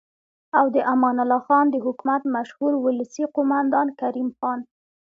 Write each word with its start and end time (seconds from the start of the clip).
او 0.57 0.65
د 0.75 0.77
امان 0.93 1.15
الله 1.23 1.41
خان 1.47 1.65
د 1.71 1.75
حکومت 1.85 2.21
مشهور 2.35 2.71
ولسي 2.85 3.23
قوماندان 3.35 3.87
کریم 4.01 4.29
خان 4.37 4.59